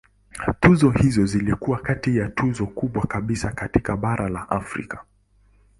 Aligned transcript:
Tuzo 0.59 0.89
hizo 0.99 1.25
zilikuwa 1.25 1.79
kati 1.79 2.17
ya 2.17 2.29
tuzo 2.29 2.67
kubwa 2.67 3.03
kabisa 3.07 3.51
katika 3.51 3.97
bara 3.97 4.29
la 4.29 4.49
Afrika. 4.49 5.03